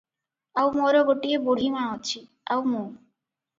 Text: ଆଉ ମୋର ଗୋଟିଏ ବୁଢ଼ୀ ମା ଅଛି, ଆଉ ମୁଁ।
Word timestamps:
ଆଉ 0.61 0.71
ମୋର 0.77 1.03
ଗୋଟିଏ 1.09 1.37
ବୁଢ଼ୀ 1.45 1.69
ମା 1.77 1.85
ଅଛି, 1.99 2.25
ଆଉ 2.57 2.67
ମୁଁ। 2.73 2.83